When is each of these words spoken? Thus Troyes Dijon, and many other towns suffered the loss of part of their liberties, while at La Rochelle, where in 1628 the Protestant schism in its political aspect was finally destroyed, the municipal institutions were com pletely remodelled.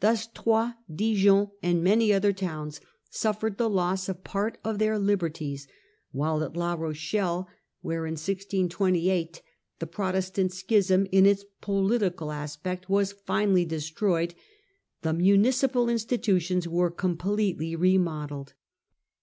Thus 0.00 0.26
Troyes 0.26 0.74
Dijon, 0.94 1.50
and 1.62 1.82
many 1.82 2.12
other 2.12 2.34
towns 2.34 2.82
suffered 3.08 3.56
the 3.56 3.70
loss 3.70 4.06
of 4.06 4.22
part 4.22 4.58
of 4.62 4.78
their 4.78 4.98
liberties, 4.98 5.66
while 6.10 6.44
at 6.44 6.54
La 6.54 6.74
Rochelle, 6.74 7.48
where 7.80 8.04
in 8.04 8.12
1628 8.12 9.40
the 9.78 9.86
Protestant 9.86 10.52
schism 10.52 11.06
in 11.10 11.24
its 11.24 11.46
political 11.62 12.32
aspect 12.32 12.90
was 12.90 13.12
finally 13.12 13.64
destroyed, 13.64 14.34
the 15.00 15.14
municipal 15.14 15.88
institutions 15.88 16.68
were 16.68 16.90
com 16.90 17.16
pletely 17.16 17.74
remodelled. 17.74 18.52